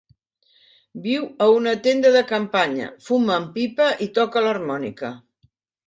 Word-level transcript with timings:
Viu 1.03 1.27
en 1.47 1.53
una 1.57 1.75
tenda 1.89 2.15
de 2.17 2.25
campanya, 2.33 2.89
fuma 3.11 3.39
en 3.43 3.49
pipa 3.61 3.93
i 4.09 4.13
toca 4.21 4.47
l'harmònica. 4.49 5.17